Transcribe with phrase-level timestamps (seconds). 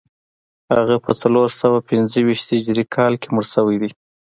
[0.75, 3.91] هغه په څلور سوه پنځه ویشت هجري کال کې مړ شوی دی